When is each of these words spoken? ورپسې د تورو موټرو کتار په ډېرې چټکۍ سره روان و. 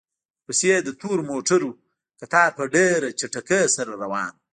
ورپسې 0.43 0.73
د 0.81 0.89
تورو 0.99 1.21
موټرو 1.31 1.69
کتار 2.19 2.49
په 2.57 2.63
ډېرې 2.73 3.09
چټکۍ 3.19 3.63
سره 3.75 3.91
روان 4.03 4.31
و. 4.35 4.39